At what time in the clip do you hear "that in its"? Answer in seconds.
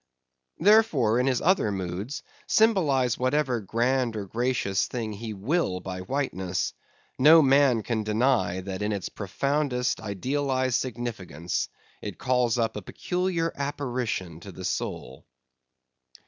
8.61-9.09